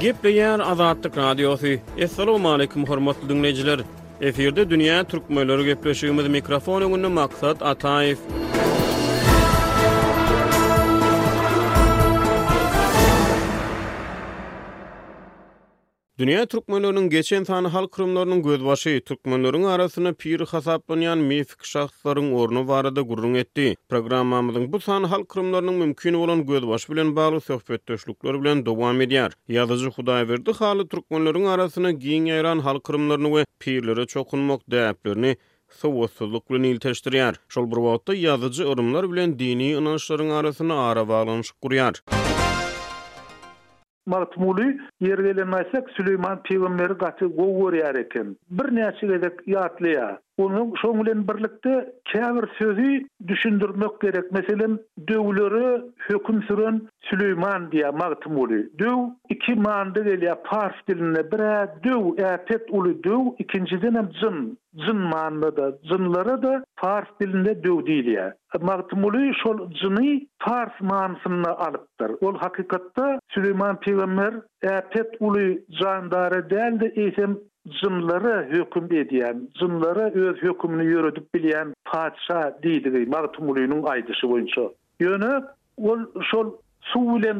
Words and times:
gebliyen 0.00 0.58
azat 0.60 1.00
takradio 1.02 1.56
si 1.60 1.80
Essalamu 1.98 2.48
alaykum 2.52 2.86
hormatly 2.86 3.28
dinlejiler 3.28 3.80
efirde 4.20 4.66
dünýä 4.70 5.04
türkmenleri 5.04 5.68
göçleşigi 5.72 6.28
mikrofonuny 6.28 7.06
maksat 7.08 7.60
hatat 7.60 7.62
Ataif 7.76 8.18
Dünya 16.18 16.46
Türkmenlörünün 16.46 17.10
geçen 17.10 17.44
tanı 17.44 17.68
halk 17.68 17.92
kurumlarının 17.92 18.42
gözbaşı 18.42 19.00
Türkmenlörün 19.06 19.62
arasını 19.64 20.14
piri 20.14 20.44
hasaplanayan 20.44 21.18
mifik 21.18 21.64
şahsların 21.64 22.32
ornu 22.34 22.68
varada 22.68 23.00
gurrun 23.00 23.34
etdi. 23.34 23.74
Programmamızın 23.88 24.72
bu 24.72 24.78
tanı 24.78 25.06
halk 25.06 25.28
kurumlarının 25.28 25.74
mümkün 25.74 26.14
olan 26.14 26.46
gözbaşı 26.46 26.92
bilen 26.92 27.16
bağlı 27.16 27.40
sohbet 27.40 27.88
döşlükler 27.88 28.40
bilen 28.42 28.66
dovam 28.66 29.00
ediyar. 29.00 29.32
Yazıcı 29.48 29.86
Huday 29.90 30.28
verdi 30.28 30.52
halı 30.52 30.88
Türkmenlörün 30.88 31.44
arasını 31.44 31.90
giyin 31.92 32.24
yayran 32.24 32.58
halk 32.58 32.84
kurumlarını 32.84 33.36
ve 33.36 33.44
pirlere 33.60 34.06
çokunmak 34.06 34.60
dəyəplörini 34.70 35.36
sovuzsuzluk 35.80 36.50
bilen 36.50 36.78
bir 37.68 37.74
wagtda 37.74 38.14
yazıcı 38.14 38.64
orumlar 38.68 39.12
bilen 39.12 39.38
dini 39.38 39.76
ınanışların 39.76 40.30
arasını 40.30 40.74
ara 40.78 41.00
arasını 41.14 41.54
Martmuly 44.08 44.78
yergelenmeysek 45.00 45.90
Süleyman 45.90 46.42
peygamberi 46.42 46.92
gaty 46.92 47.24
gowgör 47.24 47.72
yar 47.78 47.94
eken. 48.04 48.36
Bir 48.50 48.76
näçe 48.76 49.06
gedek 49.06 49.36
ýatlyar. 49.56 50.16
Onu 50.38 50.60
şoňlen 50.82 51.20
birlikde 51.28 51.92
käbir 52.04 52.48
sözü 52.58 53.04
düşündürmek 53.28 54.00
gerek. 54.00 54.32
Meselen 54.32 54.78
döwleri 55.08 55.82
hökm 55.98 56.38
süren 56.48 56.82
Süleyman 57.00 57.72
diye 57.72 57.90
magtmuly. 57.90 58.60
Döw 58.78 59.00
iki 59.28 59.54
manda 59.54 60.00
gelýär 60.08 60.38
fars 60.50 60.76
diline 60.88 61.22
bir 61.32 61.40
döw 61.86 62.04
ätet 62.32 62.64
uly 62.70 62.94
döw 63.04 63.22
ikinciden 63.38 63.94
hem 63.94 64.08
zın 64.20 64.58
zın 64.86 64.96
manda 64.96 65.56
da 65.56 65.72
zınları 65.88 66.42
da 66.42 66.54
pars 66.76 67.08
dilinde 67.20 67.50
döw 67.64 67.78
diýilýär. 67.90 68.32
Magtmuly 68.70 69.32
şol 69.42 69.58
zyny 69.82 70.26
fars 70.46 70.80
manasyny 70.80 71.42
alypdyr. 71.56 72.10
Ol 72.26 72.34
hakykatda 72.38 73.18
Süleyman 73.30 73.76
peýgamber 73.76 74.42
ätet 74.62 75.16
uly 75.20 75.62
jandary 75.68 76.42
däldi, 76.54 76.86
esem 77.10 77.36
cınlara 77.70 78.42
hüküm 78.42 78.84
ediyen, 78.92 79.40
cınlara 79.60 80.10
öz 80.10 80.36
hükümünü 80.36 80.84
yürüdüp 80.84 81.34
bilyen 81.34 81.74
padişa 81.84 82.58
deydi 82.62 82.92
de, 83.12 83.16
aydışı 83.84 84.30
boyunca. 84.30 84.62
Yönü, 85.00 85.44
ol, 85.76 85.98
şol 86.30 86.52
su 86.80 87.18
ile 87.18 87.34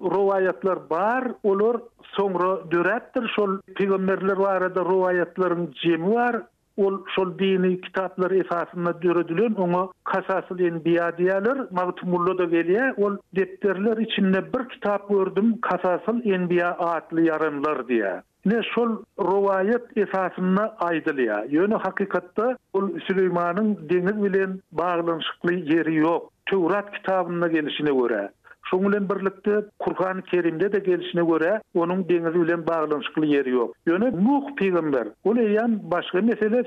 rovayatlar 0.00 0.78
bar, 0.90 1.24
olur 1.42 1.80
sonra 2.02 2.70
dörettir, 2.70 3.28
şol 3.36 3.58
peygamberler 3.76 4.36
var 4.36 4.74
da 4.74 4.80
rovayatların 4.80 5.70
cemi 5.82 6.14
var, 6.14 6.36
ol 6.76 6.98
şol 7.16 7.38
dini 7.38 7.80
kitaplar 7.80 8.30
esasında 8.30 9.02
dörödülün, 9.02 9.54
onu 9.54 9.92
kasasıl 10.04 10.58
enbiya 10.60 11.18
diyalır, 11.18 11.68
Maratumulu 11.70 12.38
da 12.38 12.50
veliye, 12.50 12.94
ol 12.96 13.16
defterler 13.36 13.96
içinde 13.96 14.52
bir 14.52 14.68
kitap 14.68 15.08
gördüm, 15.08 15.54
kasasıl 15.60 16.26
enbiya 16.32 16.76
adlı 16.78 17.20
yarınlar 17.22 17.88
diye. 17.88 18.22
ne 18.46 18.60
şol 18.74 18.96
rivayet 19.20 19.96
esasında 19.96 20.76
aydılıya 20.78 21.44
yönü 21.48 21.74
hakikatte 21.74 22.42
ul 22.72 22.98
Süleyman'ın 23.06 23.78
deniz 23.90 24.22
bilen 24.24 24.60
bağlanışlı 24.72 25.54
yeri 25.54 25.94
yok 25.94 26.32
Tevrat 26.50 26.92
kitabında 26.92 27.46
gelişine 27.48 27.90
göre 28.00 28.30
Şumulen 28.70 29.08
birlikte 29.08 29.60
Kur'an-ı 29.78 30.22
Kerim'de 30.22 30.72
de 30.72 30.78
gelişine 30.78 31.24
göre 31.24 31.60
onun 31.74 32.08
denizi 32.08 32.34
bilen 32.34 32.66
bağlanışıklı 32.66 33.26
yeri 33.26 33.50
yok. 33.50 33.74
Yani 33.86 34.24
Nuh 34.24 34.54
peygamber. 34.56 35.08
Oleyen 35.24 35.80
başka 35.90 36.20
mesele 36.20 36.64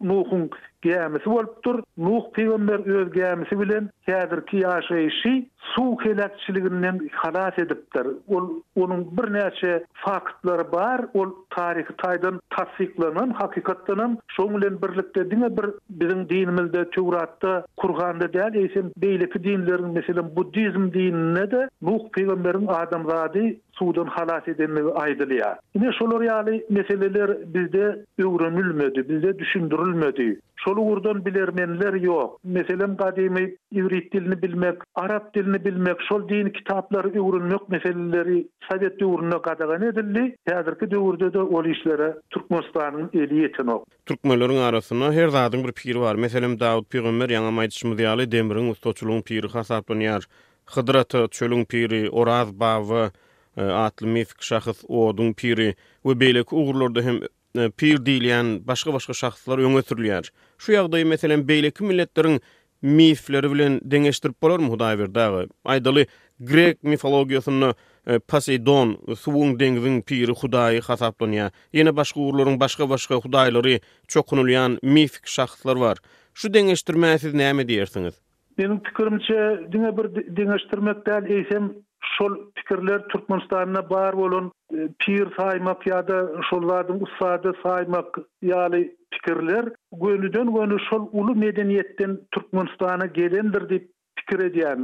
Nuh'un 0.00 0.50
gämisi 0.86 1.26
bolupdyr. 1.28 1.80
Nuh 1.98 2.24
peygamber 2.36 2.78
öz 2.98 3.08
gämisi 3.14 3.56
bilen 3.60 3.88
häzirki 4.08 4.56
ýaşaýyşy 4.58 5.32
su 5.70 5.86
kelekçiliginden 6.02 7.00
halas 7.22 7.58
edipdir. 7.62 8.06
Ol 8.36 8.48
onun 8.76 9.02
bir 9.16 9.26
näçe 9.36 9.72
faktlary 10.04 10.66
bar, 10.72 11.00
ol 11.14 11.30
taryhy 11.56 11.94
taýdan 12.04 12.38
tassyklanan 12.56 13.30
hakykatdanam 13.40 14.16
şoň 14.36 14.48
bilen 14.58 14.78
birlikde 14.84 15.26
diňe 15.34 15.50
bir 15.58 15.66
biziň 16.02 16.22
dinimizde 16.34 16.84
Tewratda, 16.90 17.52
Qur'anda 17.76 18.26
däl, 18.38 18.54
eýsem 18.64 18.86
beýleki 19.06 19.38
dinleriň 19.48 19.92
meselem 19.98 20.26
buddizm 20.36 20.84
dinine 20.98 21.46
de 21.56 21.68
Nuh 21.82 22.02
peygamberin 22.18 22.66
adamzady 22.66 23.46
suudan 23.78 24.04
halas 24.06 24.48
edenli 24.48 24.92
aydılıya. 24.94 25.58
Yine 25.74 25.92
şolur 25.98 26.22
yali 26.22 26.66
meseleler 26.70 27.38
bizde 27.54 27.82
öğrenilmedi, 28.18 29.08
bizde 29.08 29.38
düşündürülmedi. 29.38 30.40
Şolu 30.64 30.80
urdan 30.80 31.26
bilermenler 31.26 31.92
yok. 31.94 32.38
Meselem 32.44 32.96
kadimi 32.96 33.56
ivrit 33.74 34.12
dilini 34.12 34.42
bilmek, 34.42 34.76
Arap 34.94 35.34
dilini 35.34 35.64
bilmek, 35.64 35.96
şol 36.08 36.28
din 36.28 36.50
kitapları 36.50 37.08
öğrenmek 37.08 37.68
meseleleri 37.68 38.46
Sovet 38.70 39.00
dövrüne 39.00 39.42
kadagan 39.42 39.82
edildi. 39.82 40.36
Hazırki 40.50 40.84
ki 40.86 40.90
de 40.90 40.98
ol 41.38 41.64
işlere 41.64 42.16
Türkmenistan'ın 42.30 43.10
eli 43.12 43.42
yetin 43.42 43.66
ok. 43.66 43.84
Türkmenlerin 44.06 44.56
arasında 44.56 45.12
her 45.12 45.28
zadın 45.28 45.64
bir 45.64 45.72
pikir 45.72 45.96
var. 45.96 46.14
Meselem 46.14 46.60
Davut 46.60 46.90
Peygamber 46.90 47.28
yana 47.30 47.50
maydışımı 47.50 47.98
diyalı 47.98 48.32
demirin 48.32 48.70
ustoçulun 48.72 49.20
piri 49.20 49.48
hasarpın 49.48 50.00
yar. 50.00 50.24
Hıdratı, 50.66 51.26
çölün 51.30 51.64
piri, 51.64 52.10
oraz 52.10 52.60
bavı, 52.60 53.10
E, 53.58 53.62
atly 53.72 54.06
mefik 54.06 54.42
şahıs 54.42 54.84
odun 54.88 55.32
piri 55.32 55.74
we 56.06 56.12
beýleki 56.20 56.54
ugurlarda 56.60 57.00
hem 57.06 57.16
e, 57.58 57.70
pir 57.80 57.96
diýilýän 58.06 58.50
başga-başga 58.68 59.14
şahslar 59.20 59.58
öňe 59.58 59.82
sürilýär. 59.88 60.28
Şu 60.62 60.72
ýagdaýy 60.76 61.04
meselem 61.04 61.42
beýleki 61.48 61.82
milletleriň 61.88 62.36
mifleri 62.82 63.50
bilen 63.52 63.80
deňeşdirip 63.94 64.38
bolarmy 64.42 64.70
Hudaý 64.74 64.92
bir 65.00 65.10
dagy? 65.14 65.50
Aýdaly 65.64 66.06
grek 66.40 66.78
mifologiýasyny 66.90 67.72
e, 68.06 68.18
Poseidon, 68.18 68.94
suwun 69.24 69.58
deňziň 69.58 69.98
piri 70.06 70.38
Hudaýy 70.42 70.78
hasaplanýar. 70.90 71.50
Ýene 71.74 71.96
başga 71.98 72.20
uglurlaryň 72.22 72.60
başga-başga 72.62 73.18
hudaýlary 73.26 73.80
çokunulýan 74.12 74.78
mifik 74.82 75.26
şahslar 75.26 75.80
bar. 75.80 75.96
Şu 76.34 76.48
deňeşdirmäsiz 76.54 77.34
näme 77.34 77.66
diýersiňiz? 77.66 78.14
Benim 78.58 78.78
pikirimçe 78.82 79.66
dünya 79.72 79.96
bir 79.96 80.06
deneştirmek 80.36 81.06
değil, 81.06 81.26
eysem 81.38 81.74
şol 82.16 82.34
pikirler 82.56 83.04
Türkmenistan'a 83.08 83.90
bar 83.90 84.16
bolun 84.16 84.52
e, 84.74 84.88
pir 84.98 85.36
saymak 85.38 85.86
ya 85.86 86.08
da 86.08 86.30
şollardan 86.50 87.02
usfada 87.02 87.52
saymak 87.62 88.18
yani 88.42 88.96
pikirler 89.10 89.64
gönüden 90.02 90.54
gönü 90.54 90.76
şol 90.90 91.08
ulu 91.12 91.34
medeniyetten 91.36 92.18
Türkmenistan'a 92.30 93.06
gelendir 93.06 93.68
dip 93.68 93.90
pikir 94.16 94.38
edýän 94.44 94.82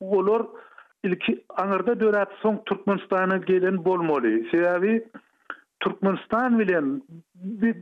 olar 0.00 0.42
ilki 1.04 1.32
angarda 1.56 1.92
döräp 1.92 2.30
soň 2.42 2.58
Türkmenistan'a 2.66 3.36
gelen 3.36 3.84
bolmaly 3.84 4.32
sebäbi 4.50 4.92
Türkmenistan 5.80 6.58
bilen 6.58 7.02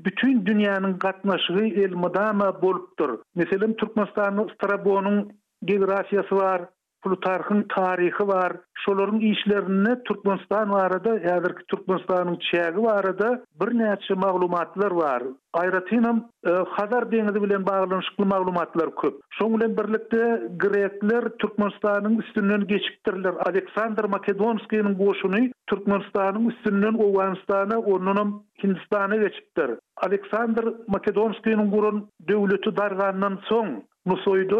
bütün 0.04 0.44
dünýäniň 0.46 0.98
gatnaşygy 0.98 1.84
elmidama 1.84 2.62
bolupdyr 2.62 3.10
meselem 3.34 3.76
Türkmenistan'ın 3.76 4.48
Strabonyň 4.48 5.24
geografiýasy 5.64 6.36
bar 6.36 6.62
Plutarkhın 7.02 7.66
tarihi 7.76 8.26
var. 8.28 8.52
Şolaryň 8.86 9.22
işlerini 9.32 9.92
Türkmenistan 10.08 10.68
arada, 10.82 11.10
ýa-da 11.28 11.48
Türkmenistanyň 11.70 12.36
çägi 12.50 12.84
arada 12.92 13.28
bir 13.60 13.72
näçe 13.80 14.14
maglumatlar 14.14 14.90
var. 14.90 15.22
Ayratinam, 15.52 16.20
e, 16.46 16.50
Hazar 16.76 17.04
deňizi 17.12 17.42
bilen 17.44 17.66
baglanyşykly 17.66 18.24
maglumatlar 18.34 18.90
köp. 19.00 19.14
Şoň 19.38 19.48
bilen 19.56 19.76
birlikde 19.78 20.20
Grekler 20.64 21.24
Türkmenistanyň 21.42 22.20
üstünden 22.22 22.66
geçipdirler. 22.72 23.34
Aleksandr 23.46 24.04
Makedonskiýiň 24.16 24.94
goşuny 25.04 25.52
Türkmenistanyň 25.70 26.50
üstünden 26.52 26.94
Owganystana, 27.06 27.78
onunum 27.78 28.42
Hindistana 28.62 29.16
geçipdir. 29.16 29.70
Aleksandr 30.06 30.64
Makedonskiýiň 30.94 31.70
gurun 31.76 32.08
döwletü 32.28 32.76
darganyndan 32.76 33.38
soň 33.50 33.68
Bu 34.06 34.14
soydu 34.24 34.56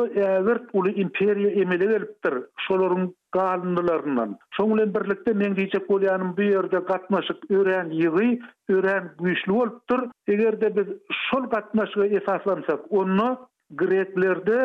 uly 0.80 0.92
imperiýa 1.02 1.50
emele 1.62 1.86
gelipdir. 1.92 2.34
Şolaryň 2.66 3.08
galyndylaryndan. 3.36 4.36
Şoň 4.58 4.74
bilen 4.74 4.92
birlikde 4.96 5.32
men 5.40 5.56
diýjek 5.58 5.86
bolýanym 5.92 6.28
bu 6.36 6.44
ýerde 6.48 6.78
gatnaşyk 6.90 7.38
ören 7.58 7.90
ýygy, 8.02 8.28
ören 8.76 9.08
güýçli 9.22 9.54
bolupdyr. 9.56 10.00
Egerde 10.36 10.70
biz 10.76 10.88
şol 11.26 11.48
gatnaşyga 11.56 12.04
esaslansak, 12.20 12.80
onu 13.00 13.32
greklerde 13.82 14.58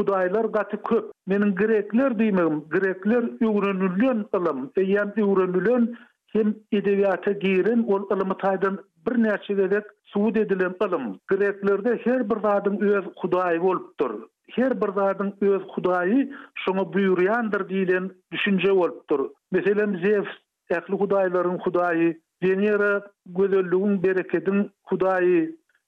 hudaýlar 0.00 0.50
gaty 0.56 0.76
köp. 0.90 1.12
Meniň 1.32 1.52
grekler 1.62 2.16
diýmegim, 2.22 2.62
grekler 2.76 3.22
öwrenilen 3.50 4.24
ýalym, 4.40 4.64
e, 4.76 4.82
ýa-da 4.92 5.20
öwrenilen 5.28 5.90
hem 6.36 6.54
edebiýata 6.78 7.32
girin, 7.44 7.80
ol 7.94 8.08
ýalymy 8.12 8.36
taýdan 8.46 8.80
bir 9.06 9.22
näçe 9.22 9.56
dedek 9.56 9.84
suw 10.04 10.34
dedilen 10.34 10.74
ılım. 10.84 11.18
Greklerde 11.28 12.00
her 12.04 12.30
bir 12.30 12.40
zadyň 12.42 12.80
öz 12.92 13.04
hudaýy 13.22 13.60
bolupdyr. 13.62 14.12
Her 14.50 14.74
bir 14.82 14.90
zadyň 14.98 15.32
öz 15.48 15.62
hudaýy 15.76 16.20
şoňa 16.64 16.84
buyuryandyr 16.94 17.62
diýilen 17.72 18.10
düşünje 18.32 18.72
bolupdyr. 18.80 19.20
Meselem 19.56 19.96
Zeus 20.04 20.30
ähli 20.76 20.94
hudaýlaryň 21.02 21.56
hudaýy, 21.66 22.14
Venera 22.42 22.92
gözelligiň 23.40 24.02
bereketiň 24.02 24.58
hudaýy. 24.92 25.36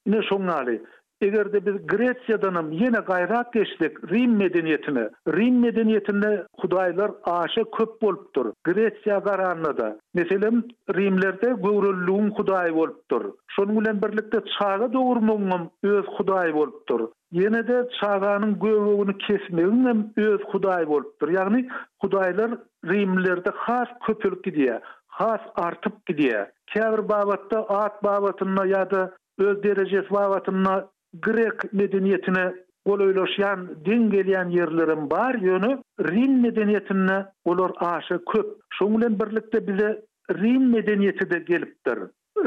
Ine 0.05 0.21
şoňaly. 0.31 0.79
Eger 1.25 1.51
de 1.53 1.65
biz 1.65 1.87
Gretsiyadanım 1.87 2.71
yine 2.71 2.99
gayrat 2.99 3.53
geçtik 3.53 4.11
Rim 4.13 4.37
medeniyetine. 4.37 5.09
Rim 5.27 5.59
medeniyetinde 5.61 6.45
hudaylar 6.59 7.11
aşı 7.23 7.63
köp 7.77 8.01
bolptur. 8.01 8.53
Gretsiya 8.63 9.17
garanlı 9.17 9.77
da. 9.77 9.97
Meselim 10.13 10.63
Rimlerde 10.95 11.47
gürüllüğün 11.49 12.31
hudayı 12.31 12.75
bolptur. 12.75 13.33
Şunun 13.47 13.85
birlikte 13.85 14.39
çağı 14.59 14.93
doğurmağın 14.93 15.69
öz 15.83 16.05
hudayı 16.17 16.53
bolptur. 16.53 17.09
Yine 17.31 17.67
de 17.67 17.87
çağının 18.01 18.59
gövüğünü 18.59 19.17
kesmeğin 19.17 20.13
öz 20.17 20.39
hudayı 20.45 20.87
bolptur. 20.87 21.29
Yani 21.29 21.67
hudaylar 22.01 22.51
Rimlerde 22.85 23.49
has 23.55 23.87
köpülük 24.07 24.43
gidiye, 24.43 24.81
has 25.07 25.41
artıp 25.55 26.05
gidiye. 26.05 26.51
Kevr 26.67 27.09
babatda, 27.09 27.69
at 27.69 28.03
babatına 28.03 28.65
ya 28.65 28.87
öz 29.37 29.63
derecesi 29.63 30.09
babatına 30.11 30.85
grek 31.21 31.67
medeniyetine 31.73 32.53
ol 32.85 32.99
öyleşen 32.99 33.67
din 33.85 34.09
gelen 34.11 34.49
yerlerin 34.49 35.09
bar 35.11 35.33
yönü 35.35 35.79
Rim 35.99 36.41
medeniyetine 36.41 37.25
olor 37.45 37.69
aşı 37.79 38.19
köp. 38.33 38.45
Şunlen 38.73 39.19
birlikte 39.19 39.67
bize 39.67 40.01
Rim 40.33 40.69
medeniyeti 40.71 41.29
de 41.31 41.39
geliptir. 41.39 41.99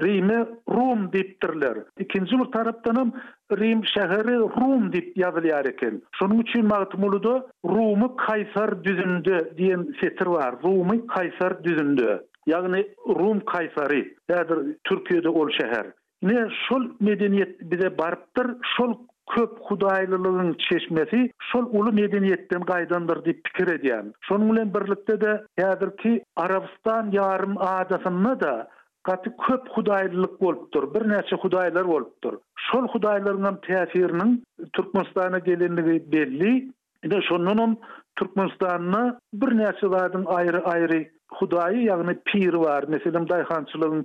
Rimi 0.02 0.46
Rum 0.70 1.12
diptirler. 1.12 1.74
İkinci 1.98 2.38
bir 2.38 2.44
taraftanım 2.52 3.12
Rim 3.58 3.82
şehri 3.84 4.36
Rum 4.38 4.92
dip 4.92 5.16
yazılıyor 5.16 5.64
eken. 5.64 6.02
Şunun 6.18 6.40
için 6.40 6.66
mağdumulu 6.66 7.22
da 7.24 7.46
Rum'u 7.64 8.16
Kaysar 8.16 8.84
düzündü 8.84 9.52
diyen 9.56 9.94
setir 10.00 10.26
var. 10.26 10.54
Rum'u 10.64 11.06
Kaysar 11.06 11.64
düzündü. 11.64 12.22
Yani 12.46 12.86
Rum 13.08 13.40
Kaysari. 13.44 14.14
Yani 14.28 14.76
Türkiye'de 14.84 15.28
ol 15.28 15.48
şehir. 15.60 15.86
Ne 16.22 16.48
şol 16.68 16.84
medeniyet 17.00 17.60
bize 17.70 17.98
barıptır, 17.98 18.56
şol 18.76 18.94
köp 19.30 19.50
hudaylılığın 19.60 20.56
çeşmesi, 20.70 21.30
şol 21.52 21.66
ulu 21.70 21.92
medeniyetten 21.92 22.60
kaydandır 22.60 23.24
deyip 23.24 23.44
pikir 23.44 23.72
ediyen. 23.74 24.12
Şol 24.20 24.40
ulu 24.40 24.74
birlikte 24.74 25.20
de, 25.20 25.44
yadır 25.58 25.96
ki, 25.96 26.24
Arabistan 26.36 27.10
yarım 27.10 27.54
ağacasını 27.58 28.40
da, 28.40 28.68
katı 29.02 29.36
köp 29.48 29.68
hudaylılık 29.68 30.42
olptur, 30.42 30.94
bir 30.94 31.08
neçe 31.08 31.36
hudaylar 31.36 31.84
olptur. 31.84 32.38
Şol 32.56 32.88
hudaylarının 32.88 33.56
tesirinin, 33.62 34.44
Türkmenistan'a 34.72 35.38
gelini 35.38 36.12
belli, 36.12 36.72
de 37.04 37.20
şonun 37.28 37.78
Türkmenistan'a 38.16 39.18
bir 39.32 39.58
neçe 39.58 39.90
vadin 39.90 40.24
ayrı 40.26 40.64
ayrı, 40.66 41.06
Hudaýy 41.38 41.82
ýagny 41.84 42.12
pir 42.28 42.54
bar, 42.60 42.86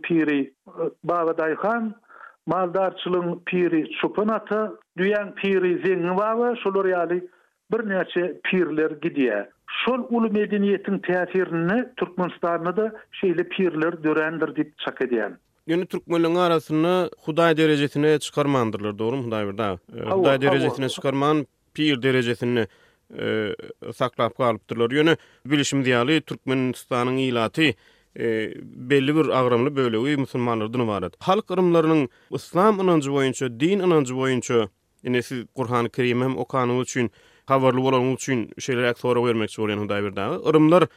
piri, 0.02 0.54
e, 0.68 0.84
Baba 1.04 1.38
maldarçılığın 2.48 3.42
piri 3.46 3.92
çupın 4.02 4.28
atı, 4.28 4.80
düyen 4.98 5.36
piri 5.36 5.88
zengi 5.88 6.10
vavı, 6.18 6.58
şolur 6.64 6.86
bir 7.72 7.90
neçe 7.90 8.40
pirler 8.44 8.92
gidiye. 8.92 9.50
Şol 9.86 10.04
ulu 10.10 10.32
medeniyetin 10.32 11.00
teatirini 11.00 11.88
Türkmenistan'ı 11.98 12.78
da 12.78 12.94
şeyle 13.12 13.44
pirler 13.44 14.04
dörendir 14.04 14.56
dip 14.56 14.78
çak 14.78 15.02
ediyen. 15.02 15.38
Yönü 15.68 15.86
Türkmenlerin 15.86 16.36
arasını 16.36 17.10
Huday 17.18 17.58
derecesine 17.58 18.20
çıkarmandırlar, 18.20 19.00
doğru 19.00 19.16
mu 19.16 19.24
Huday 19.28 19.48
bir 19.48 19.58
daha? 19.58 19.74
E, 19.96 20.00
Huday 20.02 20.42
derecesine 20.42 20.84
hava. 20.86 20.90
çıkarman 20.90 21.46
pir 21.74 22.02
derecesini 22.02 22.68
e, 23.20 23.50
saklap 23.94 24.38
kalıptırlar. 24.38 24.92
Yönü 24.92 25.16
bilişim 25.46 25.86
diyalı 25.86 26.22
Türkmenistan'ın 26.22 27.18
ilatı 27.18 27.62
e, 28.20 28.54
belli 28.62 29.16
bir 29.16 29.30
agramly 29.40 29.76
bölegi 29.76 30.18
musulmanlar 30.18 30.74
dünü 30.74 30.88
barat. 30.88 31.14
Halk 31.20 31.48
qırımlarının 31.48 32.10
İslam 32.32 32.80
inancı 32.80 33.12
boyunça, 33.12 33.60
din 33.60 33.80
inancı 33.80 34.16
boyunça, 34.16 34.70
yani 35.04 35.24
siz 35.24 35.46
Kur'an-ı 35.56 35.90
Kerim 35.90 36.22
hem 36.22 36.38
o 36.38 36.46
kanun 36.46 36.80
üçün, 36.82 37.12
havarlı 37.46 37.82
olan 37.82 38.14
üçün 38.14 38.52
şeyler 38.60 38.84
ak 38.84 39.00
sorag 39.00 39.26
vermek 39.26 39.52
soruyan 39.52 39.78
hudaý 39.80 40.04
bir 40.12 40.16
dağı. 40.16 40.42
Irımlar 40.50 40.88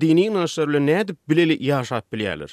dini 0.00 0.20
inançlary 0.24 0.68
bilen 0.68 0.86
näde 0.86 1.12
bileli 1.28 1.54
ýaşap 1.56 2.02
bilýärler? 2.12 2.52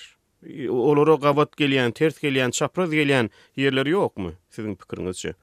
Olara 0.69 1.15
gawat 1.15 1.51
gelýän, 1.59 1.91
tert 1.93 2.15
gelýän, 2.23 2.51
çapraz 2.51 2.89
gelýän 2.93 3.29
ýerleri 3.57 3.89
ýokmy? 3.93 4.31
Siziň 4.49 4.75
pikiriňizçe? 4.75 5.33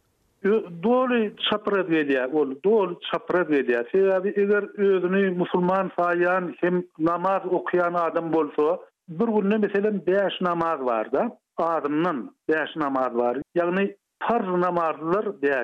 Doğru 0.82 1.36
çapra 1.36 1.88
veliya, 1.88 2.30
oğlu, 2.32 2.58
doğru 2.64 2.98
çapra 3.12 3.48
veliya. 3.48 3.84
Sebebi 3.92 4.28
eger 4.40 4.78
özünü 4.78 5.30
musulman 5.30 5.90
sayan, 5.98 6.54
hem 6.60 6.82
namaz 6.98 7.42
okuyan 7.50 7.94
adam 7.94 8.32
bolsa, 8.32 8.78
bir 9.08 9.26
günde 9.26 9.56
mesela 9.58 10.06
5 10.06 10.40
namaz 10.40 10.80
var 10.80 11.12
da, 11.12 11.38
ağzından 11.56 12.34
5 12.48 12.76
namaz 12.76 13.14
var. 13.16 13.38
Yani 13.54 13.96
farz 14.28 14.46
namazlar 14.48 15.42
5. 15.42 15.56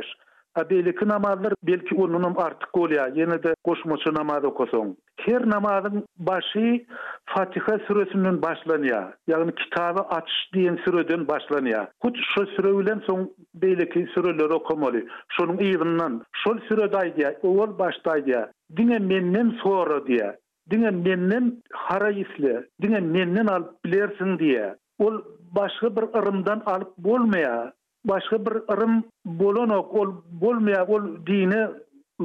Abeliki 0.56 1.08
namazlar 1.08 1.52
belki 1.62 1.94
onunum 1.94 2.38
artık 2.38 2.72
golya, 2.72 3.06
yeni 3.14 3.42
de 3.42 3.54
koşmuşu 3.64 4.14
namaz 4.14 4.44
okusun. 4.44 4.96
Her 5.16 5.50
namazın 5.50 6.06
başı 6.18 6.84
Fatiha 7.26 7.78
süresinden 7.88 8.42
başlanıya, 8.42 9.14
yani 9.26 9.54
kitabı 9.54 10.00
açış 10.00 10.52
diyen 10.54 10.78
süreden 10.84 11.28
başlanıya. 11.28 11.92
Kut 12.00 12.18
şu 12.34 12.46
süre 12.46 12.72
ulen 12.72 13.02
son 13.06 13.30
beylikin 13.54 14.06
süreleri 14.06 14.52
okumalı, 14.52 15.02
şunun 15.28 15.58
iğrından, 15.58 16.24
şol 16.32 16.58
süredaydı 16.68 17.16
diye, 17.16 17.38
oğul 17.42 17.78
baştaydı 17.78 18.30
ya, 18.30 18.52
dine 18.76 18.98
mennen 18.98 19.58
sonra 19.62 20.06
diye, 20.06 20.36
dine 20.70 20.90
mennen 20.90 21.62
harayisli, 21.72 22.66
dine 22.82 23.00
mennen 23.00 23.46
alıp 23.46 23.84
bilersin 23.84 24.38
diye, 24.38 24.76
ol 24.98 25.14
başka 25.50 25.96
bir 25.96 26.02
ırımdan 26.02 26.62
alıp 26.66 26.98
bolmaya, 26.98 27.72
başka 28.08 28.46
bir 28.46 28.52
ırım 28.76 29.04
bolon 29.24 29.68
ok 29.70 29.94
ol 29.94 30.14
bolmaya 30.30 30.86
ol 30.86 31.02
dini 31.26 31.66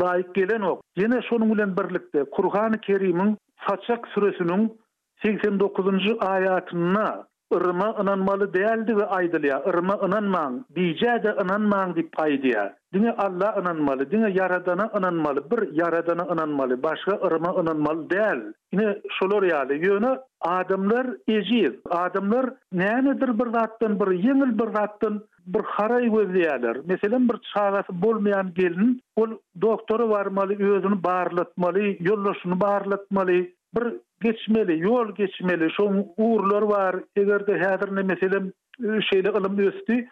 layık 0.03 0.35
gelen 0.35 0.61
ok 0.61 0.81
yine 0.97 1.21
şonun 1.29 1.53
bilen 1.53 1.77
birlikte 1.77 2.23
Kur'an-ı 2.31 2.81
Kerim'in 2.81 3.37
Saçak 3.69 4.07
suresinin 4.07 4.77
89. 5.25 5.87
ayatına 6.19 7.27
ırma 7.55 7.95
ınanmalı 8.01 8.53
değildi 8.53 8.95
ve 8.97 9.05
aydılıya, 9.05 9.59
ırma 9.67 9.93
ınanmağın, 9.97 10.65
diyece 10.75 11.05
de 11.05 11.35
ınanmağın 11.41 11.95
di 11.95 12.09
paydiya. 12.09 12.75
Dine 12.93 13.11
Allah 13.11 13.55
ınanmalı, 13.61 14.11
dine 14.11 14.31
yaradana 14.31 14.91
ınanmalı, 14.97 15.51
bir 15.51 15.71
yaradana 15.73 16.23
ınanmalı, 16.33 16.83
başka 16.83 17.11
ırma 17.11 17.53
ınanmalı 17.61 18.09
değil. 18.09 18.53
Yine 18.71 18.97
şolur 19.19 19.43
yali 19.43 19.85
yönü, 19.87 20.19
adamlar 20.41 21.07
eciyiz, 21.27 21.73
adamlar 21.89 22.49
neyanedir 22.71 23.39
bir 23.39 23.51
zattın, 23.53 23.99
bir 23.99 24.11
yenil 24.11 24.59
bir 24.59 24.73
zattın, 24.75 25.23
bir 25.45 25.61
haray 25.63 26.09
gözleyeler. 26.11 26.77
Meselen 26.85 27.29
bir 27.29 27.37
çağası 27.53 28.01
bolmayan 28.01 28.53
gelin, 28.53 29.01
ol 29.15 29.29
doktoru 29.61 30.09
varmalı, 30.09 30.53
özünü 30.53 31.03
bağırlatmalı, 31.03 31.79
yollosunu 31.99 32.59
bağırlatmalı, 32.61 33.27
bir 33.75 33.93
geçmeli, 34.21 34.79
yol 34.79 35.15
geçmeli, 35.15 35.67
şu 35.77 36.05
uğurlar 36.17 36.61
var. 36.61 36.95
Eger 37.15 37.47
de 37.47 37.59
hazır 37.59 37.95
ne 37.95 38.01
meselem 38.01 38.47
e, 38.83 39.01
şeyle 39.13 39.29
ılım 39.29 39.57
bir 39.57 40.07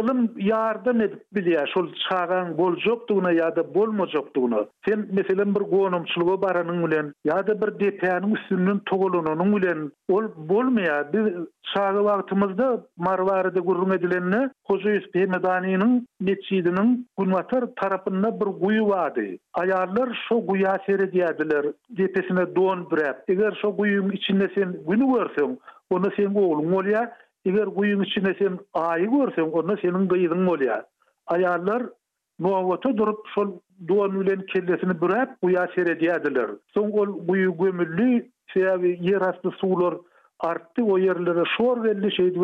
ılım 0.00 0.22
yardım 0.52 1.00
edip 1.06 1.22
bilýär 1.36 1.66
şol 1.74 1.88
çağan 2.08 2.50
boljakdygyna 2.58 3.30
ýa-da 3.38 3.64
bolmajakdygyna. 3.74 4.60
Sen 4.86 5.00
meselem 5.18 5.50
bir 5.56 5.60
gonumçylygy 5.72 6.36
baranyň 6.46 6.78
bilen 6.86 7.06
ýa-da 7.28 7.52
bir 7.62 7.70
depäniň 7.84 8.34
üstünün 8.36 8.78
togulanynyň 8.90 9.50
bilen 9.56 9.80
ol 10.16 10.24
bolmaýar. 10.52 11.04
Biz 11.12 11.26
çağa 11.72 11.90
wagtymyzda 12.08 12.66
marvaride 13.08 13.60
gurrun 13.68 13.94
edilenni 13.98 14.42
Hoca 14.70 14.90
Üspey 15.00 15.26
Medani'nin 15.34 15.92
meçidinin 16.20 17.06
Gunvatar 17.16 17.64
bir 18.40 18.46
guyu 18.64 18.88
vardı. 18.88 19.20
Ayarlar 19.54 20.08
şu 20.28 20.34
guya 20.46 20.76
seri 20.86 21.12
diyediler. 21.12 21.64
Depesine 21.90 22.54
don 22.56 22.90
bürep. 22.90 23.16
Eger 23.28 23.58
şu 23.62 23.68
guyun 23.70 24.10
içinde 24.10 24.50
sen 24.54 24.72
günü 24.88 25.06
görsün, 25.14 25.58
onu 25.90 26.08
sen 26.16 26.30
oğlun 26.34 26.72
oluyor. 26.72 27.06
Eger 27.44 27.64
guyun 27.66 28.02
içine 28.04 28.34
sen 28.38 28.58
aýy 28.86 29.04
görsen, 29.12 29.42
onda 29.58 29.76
seniň 29.82 30.08
gıyızın 30.08 30.42
bolýar. 30.48 30.82
Ayarlar 31.36 31.82
muavata 32.38 32.92
durup, 32.96 33.18
sol 33.34 33.54
duan 33.88 34.14
ulen 34.22 34.40
kellesini 34.46 35.00
bürep, 35.02 35.30
uya 35.42 35.66
sere 35.74 35.94
Soň 36.00 36.58
Son 36.74 36.90
ol 37.00 37.26
guyu 37.26 37.56
gömüllü, 37.58 38.26
seyavi 38.54 38.98
yer 39.00 39.22
suwlar 39.60 39.94
artdy, 40.40 40.82
o 40.82 40.98
yerlere 40.98 41.42
şor 41.56 41.84
geldi, 41.84 42.16
şeydi, 42.16 42.38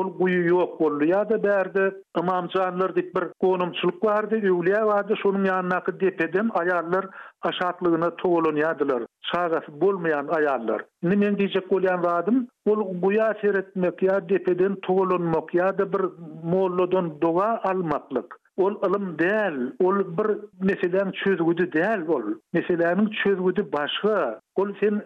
ol 0.00 0.06
guyu 0.18 0.42
yok 0.48 0.80
ol 0.80 1.02
ya 1.06 1.22
da 1.28 1.36
berdi 1.42 1.82
imam 2.20 2.48
canlar 2.48 2.94
dip 2.96 3.14
bir 3.16 3.24
konumçuluk 3.40 4.04
vardı 4.04 4.36
üvliye 4.36 4.84
vardı 4.84 5.14
şunun 5.22 5.44
yanına 5.44 5.80
kı 5.84 6.00
depedim 6.00 6.48
ayarlar 6.60 7.06
aşatlığına 7.42 8.16
toğulun 8.16 8.56
yadılar 8.56 9.02
çağası 9.22 9.80
bulmayan 9.80 10.28
ayarlar 10.28 10.84
nimen 11.02 11.38
diyecek 11.38 11.72
olyan 11.72 12.04
vardım 12.04 12.48
ol 12.66 13.00
guya 13.02 13.34
seyretmek 13.40 14.02
ya 14.02 14.28
depeden 14.28 14.76
toğulunmak 14.82 15.54
ya 15.54 15.78
da 15.78 15.92
bir 15.92 16.02
molludun 16.44 17.18
doğa 17.22 17.60
almaklık 17.64 18.38
ol 18.56 18.74
ilim 18.88 19.18
değil 19.18 19.70
ol 19.84 19.98
bir 20.18 20.36
meselen 20.66 21.10
çözgüdü 21.12 21.72
değil 21.72 22.06
ol 22.08 22.22
meselenin 22.52 23.10
çözgüdü 23.24 23.72
başka 23.72 24.40
ol 24.56 24.68
sen 24.80 25.02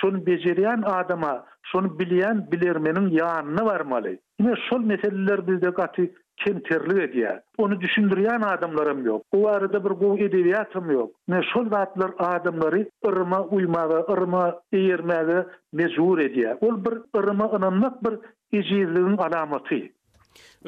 şunu 0.00 0.26
beceriyan 0.26 0.82
adama 0.86 1.44
sonu 1.72 1.98
biliyan 1.98 2.50
bilirmenin 2.52 3.08
ya'nni 3.10 3.64
varmalı. 3.64 3.84
mali. 3.90 4.18
Ime 4.40 4.54
sol 4.70 4.80
metellerdi 4.80 5.62
dekati 5.62 6.14
kenterli 6.36 7.02
ediya. 7.02 7.42
Onu 7.58 7.80
düşündiriyan 7.80 8.40
adamlarim 8.42 9.06
yok. 9.06 9.22
O 9.32 9.42
varida 9.42 9.84
bir 9.84 9.90
bu 10.00 10.18
edeviyatim 10.18 10.90
yok. 10.90 11.10
Ime 11.28 11.40
sol 11.54 11.70
datlar 11.70 12.10
adamlari 12.18 12.88
ırma 13.06 13.42
uymada, 13.44 13.98
ırma 14.12 14.60
eyrmada 14.72 15.46
mezur 15.72 16.18
ediya. 16.18 16.58
Ol 16.60 16.84
bir 16.84 17.20
ırma 17.20 17.44
ınanmak 17.56 18.04
bir 18.04 18.18
icirligin 18.58 19.16
alamati. 19.16 19.92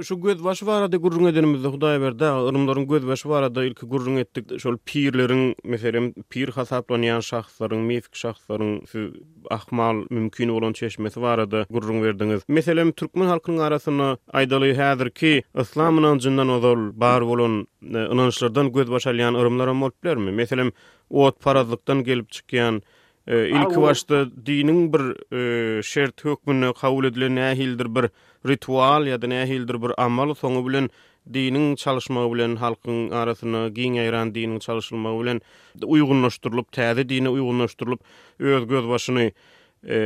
şu 0.03 0.21
göz 0.23 0.45
başı 0.45 0.67
var 0.67 0.93
da 0.93 0.97
gurrun 0.97 1.25
edenimizde 1.27 1.69
Hudaý 1.69 2.01
berdi. 2.01 2.25
Irmlaryň 2.25 2.85
göz 2.89 3.07
başı 3.07 3.29
var 3.29 3.55
da 3.55 3.65
ilki 3.65 3.87
gurrun 3.87 4.17
etdik. 4.17 4.61
Şol 4.61 4.77
pirleriň, 4.87 5.55
meselem, 5.65 6.13
pir 6.31 6.49
hasaplanýan 6.55 7.23
şahslaryň, 7.31 7.81
mefik 7.91 8.15
şahslaryň 8.23 8.73
ahmal 9.51 10.07
mümkin 10.11 10.53
bolan 10.55 10.73
çeşmesi 10.73 11.21
var 11.23 11.51
da 11.51 11.67
gurrun 11.71 12.03
verdiniz. 12.03 12.43
Meselem 12.49 12.93
türkmen 12.93 13.27
halkynyň 13.29 13.63
arasyna 13.63 14.17
aýdaly 14.33 15.11
ki, 15.11 15.43
islam 15.59 15.99
inançyndan 15.99 16.49
ozal 16.49 16.77
bar 16.95 17.27
bolan 17.27 17.67
inançlardan 17.83 18.67
e, 18.67 18.71
göz 18.71 18.91
başy 18.91 19.11
alýan 19.11 19.35
ýurumlaryň 19.35 19.79
bolýarmy? 19.85 20.31
Meselem 20.31 20.71
ot 21.11 21.41
parazlykdan 21.43 22.05
gelip 22.05 22.31
çykýan 22.31 22.83
e, 23.27 23.49
ilki 23.49 23.81
başta 23.83 24.23
diniň 24.47 24.93
bir 24.93 25.03
e, 25.35 25.41
şert 25.83 26.25
hökmüni 26.25 26.75
kabul 26.81 27.05
edilen 27.05 27.33
nähildir 27.37 27.89
bir 27.95 28.09
ritual 28.47 29.07
ýa-da 29.11 29.29
nähildir 29.29 29.79
bir 29.83 29.93
amal 30.01 30.33
soňu 30.35 30.63
bilen 30.67 30.89
diniň 31.35 31.75
çalyşmagy 31.77 32.31
bilen 32.33 32.57
halkyň 32.57 33.11
arasyna 33.23 33.67
giň 33.77 33.99
ýaýran 34.01 34.33
diniň 34.35 34.59
çalyşmagy 34.65 35.19
bilen 35.21 35.41
uýgunlaşdyrylyp, 35.85 36.71
täze 36.73 37.09
dini 37.09 37.29
uýgunlaşdyrylyp, 37.29 38.01
öz 38.39 38.67
göz 38.67 38.89
başyny 38.89 39.31
e, 39.85 39.99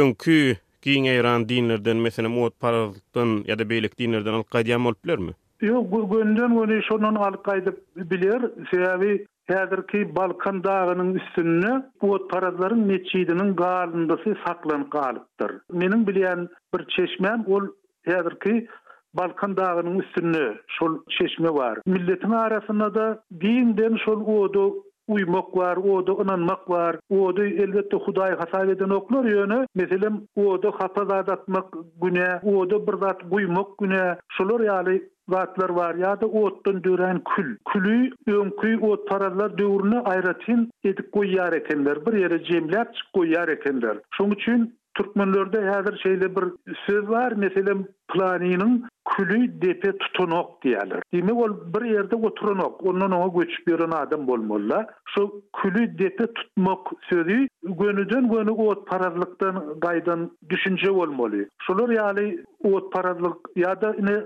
öňkü 0.00 0.56
giň 0.82 1.10
ýaýran 1.12 1.48
dinlerden, 1.48 1.96
meselem 1.96 2.32
muwat 2.32 2.54
parazdan 2.60 3.42
ýa-da 3.44 3.68
beýlik 3.68 3.98
dinlerden 3.98 4.40
alqaýdym 4.40 4.84
bolplermi? 4.88 5.36
Ýok, 5.62 5.90
bu 5.92 6.02
gündän 6.10 6.56
öňe 6.64 6.80
şondan 6.88 7.14
alqaýdyp 7.20 7.76
biler, 7.96 8.48
sebäbi 8.72 9.26
Häzirki 9.50 10.04
Balkan 10.16 10.64
dağının 10.64 11.14
üstünnü 11.14 11.84
bu 12.02 12.28
tarazların 12.28 12.88
neçidinin 12.88 13.56
garlındası 13.56 14.36
saklan 14.46 14.84
qalıpdır. 14.90 15.52
Mening 15.72 16.06
bilen 16.08 16.48
bir 16.74 16.84
çeşmem 16.88 17.44
ol 17.48 17.62
Häzir 18.06 18.38
ki 18.40 18.68
Balkan 19.14 19.56
dağının 19.56 19.98
üstünde 19.98 20.54
şol 20.68 20.98
çeşme 21.18 21.48
var. 21.50 21.78
Milletin 21.86 22.30
arasında 22.30 22.94
da 22.94 23.22
giyinden 23.40 23.96
şol 24.04 24.20
odu 24.26 24.82
uymak 25.08 25.56
var, 25.56 25.76
odu 25.76 26.22
inanmak 26.24 26.70
var, 26.70 26.96
odu 27.10 27.36
da 27.40 27.46
elbette 27.46 27.96
hudayı 27.96 28.34
hasap 28.34 28.68
eden 28.68 28.88
oklar 28.90 29.24
yönü. 29.24 29.66
Mesela 29.74 30.10
odu 30.36 30.62
da 30.62 30.70
hata 30.70 31.04
zadatmak 31.04 31.64
güne, 32.02 32.40
odu 32.44 32.86
da 32.86 32.92
bir 32.92 32.98
zat 33.00 33.22
uymak 33.30 33.78
güne, 33.80 34.18
şolar 34.28 34.60
yali 34.60 35.10
zatlar 35.28 35.68
var 35.70 35.94
ya 35.94 36.20
da 36.20 36.26
ottan 36.26 36.84
dören 36.84 37.22
kül. 37.36 37.56
Külü, 37.72 38.10
önkü 38.26 38.78
o 38.82 39.04
paralar 39.04 39.58
dövrünü 39.58 39.98
ayratin 40.00 40.70
edik 40.84 41.12
koyar 41.12 41.52
ekenler. 41.52 42.06
Bir 42.06 42.12
yere 42.12 42.44
cemlet 42.44 42.88
koyar 43.12 43.48
ekenler. 43.48 43.98
Şunun 44.16 44.30
için 44.34 44.74
Türkmenlerde 44.94 45.60
hazır 45.68 45.98
şeyle 45.98 46.36
bir 46.36 46.44
söz 46.86 47.08
var 47.08 47.32
mesela 47.36 47.74
planinin 48.14 48.84
külü 49.16 49.62
depe 49.62 49.98
tutunok 49.98 50.62
diýerler. 50.64 51.00
Demek 51.14 51.36
ol 51.36 51.52
bir 51.74 51.84
yerde 51.90 52.16
oturunok 52.16 52.86
ondan 52.86 53.10
ona 53.10 53.32
göç 53.42 53.66
birin 53.66 53.90
adam 53.92 54.26
bolmolla. 54.26 54.86
Şu 55.14 55.42
külü 55.60 55.98
depe 55.98 56.26
tutmak 56.34 56.78
sözü 57.10 57.46
gönüden 57.62 58.32
gönü 58.32 58.50
ot 58.50 58.86
parazlıktan 58.86 59.80
gaydan 59.80 60.30
düşünce 60.50 60.94
bolmaly. 60.94 61.48
Şolur 61.66 61.88
ýaly 61.88 62.44
ot 62.64 62.92
paradlyk 62.92 63.36
ya 63.56 63.80
da 63.80 63.92
ne 64.00 64.16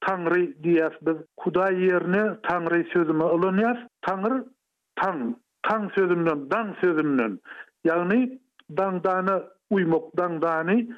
tanrı 0.00 0.62
diyas 0.62 0.92
biz 1.02 1.16
kuday 1.36 1.80
yerine 1.84 2.36
tanrı 2.42 2.84
sözümü 2.92 3.22
alınyas 3.24 3.78
tanrı 4.02 4.44
tan 4.96 5.36
tan 5.62 5.90
dan 6.50 6.74
sözümden 6.80 7.38
yani 7.84 8.38
dan 8.70 9.04
dan 9.04 9.28
uymokdan 9.70 10.42
dani 10.42 10.88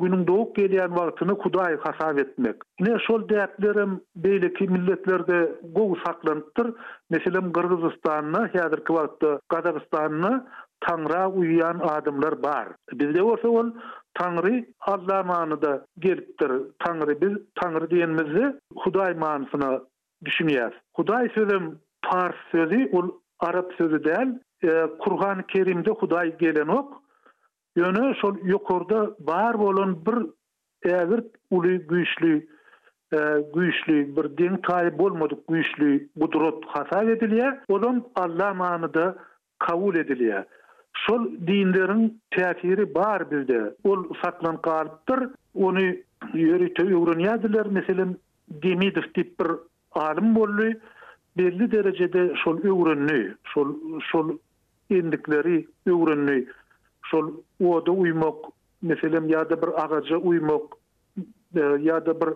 günün 0.00 0.26
doğuk 0.26 0.56
geliyen 0.56 0.96
vaktını 0.96 1.38
kuday 1.38 1.76
hasap 1.76 2.18
etmek. 2.18 2.56
Ne 2.80 2.98
şol 2.98 3.28
deyatlerim 3.28 4.00
böyle 4.16 4.52
ki 4.54 4.68
milletlerde 4.68 5.52
gov 5.74 5.94
saklanypdyr. 6.06 6.66
Mesela 7.10 7.52
Kırgızistan'na, 7.52 8.46
Hiyadır 8.48 8.84
Kıvalt'ta 8.84 9.40
Kazakistan'na 9.48 10.48
tanra 10.80 11.30
uyuyan 11.30 11.78
adımlar 11.88 12.44
var. 12.44 12.68
Bizde 12.92 13.22
bolsa 13.22 13.48
ol 13.48 13.70
tanrı 14.14 14.66
Allah 14.80 15.22
manı 15.22 15.62
da 15.62 15.86
geliptir. 15.98 16.52
Tanrı 16.78 17.20
biz 17.20 17.38
tanrı 17.62 17.84
diýenimizi 17.84 18.58
huday 18.76 19.14
manısına 19.14 19.80
düşünüyor. 20.24 20.72
Huday 20.94 21.28
sözüm 21.34 21.78
Pars 22.02 22.34
sözü, 22.52 22.90
ol 22.92 23.10
Arap 23.40 23.72
sözü 23.78 24.04
değil. 24.04 24.30
kurhan 24.98 25.42
Kerim'de 25.48 25.90
huday 25.90 26.38
gelen 26.38 26.68
Ok. 26.68 26.94
Yönü 27.76 28.14
şol 28.22 28.36
yukarıda 28.44 29.16
bar 29.18 29.58
bolan 29.58 29.96
bir 30.06 30.18
eger 30.86 31.20
uly 31.56 31.74
güýçli 31.90 32.30
e, 33.12 33.16
güýçli 33.54 33.96
bir 34.16 34.28
din 34.38 34.56
taý 34.68 34.92
bolmadyk 35.00 35.38
güýçli 35.52 35.90
gudrat 36.22 36.54
hasa 36.72 37.02
edilýär. 37.14 37.58
Olan 37.68 37.98
Allah 38.22 38.54
manyda 38.54 39.04
kabul 39.58 39.94
edilýär. 40.02 40.44
Şol 41.02 41.24
dinleriň 41.50 42.06
täsiri 42.36 42.86
bar 42.94 43.26
bizde. 43.30 43.60
Ol 43.84 44.04
saklan 44.22 44.58
galypdyr. 44.68 45.26
Onu 45.54 45.84
ýörite 46.34 46.82
ýörünýärdiler. 46.94 47.70
Meselen 47.78 48.16
Demidov 48.64 49.06
tip 49.18 49.36
bir 49.40 49.50
alim 50.06 50.34
boldy. 50.38 50.70
Belli 51.38 51.70
derejede 51.72 52.26
şol 52.44 52.58
ýörünli, 52.58 53.20
şol 53.54 53.68
şol 54.12 54.38
indikleri 54.90 55.58
ýörünli. 55.86 56.40
şol 57.10 57.28
uwda 57.64 57.90
uymak, 58.04 58.34
meselem 58.86 59.26
ýa-da 59.30 59.56
bir 59.62 59.72
agaja 59.82 60.18
uymak, 60.30 60.76
e, 61.20 61.60
ýa-da 61.86 62.14
bir 62.22 62.30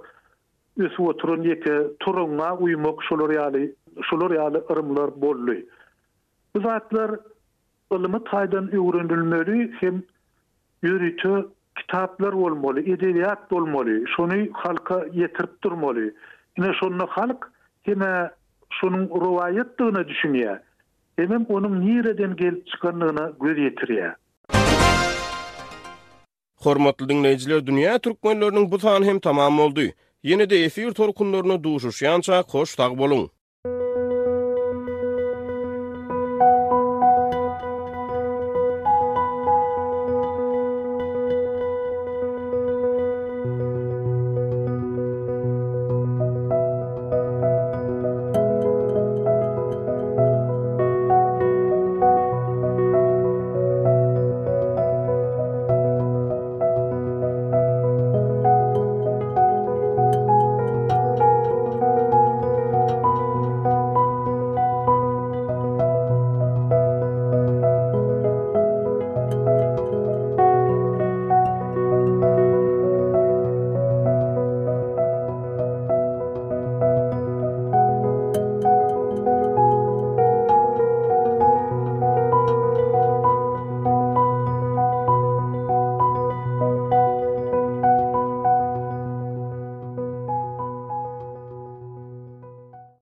ösüp 0.86 1.00
oturan 1.12 1.42
ýeke 1.48 1.78
turuna 2.04 2.50
uymak 2.66 3.02
şolary 3.08 3.36
ýaly, 3.40 3.64
şolary 4.10 5.64
Bu 6.54 6.60
zatlar 6.60 7.10
ilmi 7.94 8.20
taýdan 8.32 8.66
öwrenilmeli 8.80 9.72
hem 9.80 10.02
ýürütü 10.84 11.48
kitaplar 11.76 12.32
bolmaly, 12.34 12.80
edebiýat 12.80 13.50
bolmaly, 13.50 14.04
şonu 14.16 14.38
halka 14.52 14.94
ýetirip 14.94 15.62
durmaly. 15.64 16.14
Ine 16.58 16.70
şonu 16.80 17.06
halk 17.08 17.50
hem 17.82 18.00
şonuň 18.80 19.04
rowayatdygyny 19.26 20.02
düşünýär. 20.10 20.58
Hem 21.18 21.42
onuň 21.58 21.80
nireden 21.86 22.36
gelip 22.36 22.66
çykanyna 22.66 23.32
göz 23.40 23.58
ýetirýär. 23.68 24.14
Hormatly 26.64 27.06
dinleyijiler, 27.08 27.60
dünýä 27.68 27.94
türkmenläriniň 28.06 28.66
bu 28.74 28.78
sany 28.82 29.06
hem 29.08 29.20
tamam 29.26 29.58
boldy. 29.62 29.86
Ýene-de 30.30 30.58
efir 30.66 30.92
torkunlaryny 31.00 31.58
duşuşýança 31.68 32.42
hoş 32.56 32.78
tag 32.82 32.92
boluň. 33.02 33.22